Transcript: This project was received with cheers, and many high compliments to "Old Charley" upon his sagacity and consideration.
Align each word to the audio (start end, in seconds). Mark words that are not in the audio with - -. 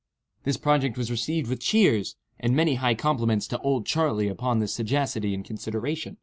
This 0.45 0.57
project 0.57 0.97
was 0.97 1.11
received 1.11 1.47
with 1.47 1.59
cheers, 1.59 2.15
and 2.39 2.55
many 2.55 2.73
high 2.73 2.95
compliments 2.95 3.45
to 3.49 3.59
"Old 3.61 3.85
Charley" 3.85 4.29
upon 4.29 4.59
his 4.59 4.73
sagacity 4.73 5.35
and 5.35 5.45
consideration. 5.45 6.17